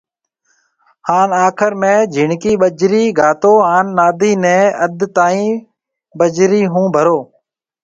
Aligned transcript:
هان 1.07 1.29
آخر 1.47 1.71
۾ 1.81 1.93
جھيَََڻڪِي 2.13 2.53
بجرِي 2.61 3.03
گھاتو 3.19 3.53
هان 3.69 3.85
نادي 3.97 4.31
نيَ 4.43 4.59
اڌ 4.83 4.97
تائين 5.15 5.51
بجرِي 6.17 6.61
هو 6.73 6.81
ڀرو 6.93 7.19